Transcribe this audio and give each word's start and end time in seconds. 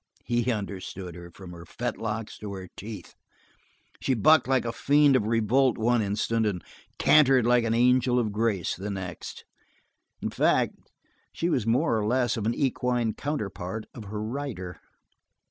He 0.25 0.51
understood 0.51 1.13
her 1.13 1.29
from 1.29 1.51
her 1.51 1.63
fetlocks 1.63 2.39
to 2.39 2.51
her 2.53 2.69
teeth. 2.75 3.13
She 3.99 4.15
bucked 4.15 4.47
like 4.47 4.65
a 4.65 4.71
fiend 4.73 5.15
of 5.15 5.27
revolt 5.27 5.77
one 5.77 6.01
instant 6.01 6.47
and 6.47 6.63
cantered 6.97 7.45
like 7.45 7.65
an 7.65 7.75
angel 7.75 8.17
of 8.17 8.31
grace 8.31 8.75
the 8.75 8.89
next; 8.89 9.45
in 10.19 10.31
fact 10.31 10.73
she 11.31 11.49
was 11.49 11.67
more 11.67 11.95
or 11.95 12.07
less 12.07 12.35
of 12.35 12.47
an 12.47 12.55
equine 12.55 13.13
counterpart 13.13 13.85
of 13.93 14.05
her 14.05 14.23
rider. 14.23 14.79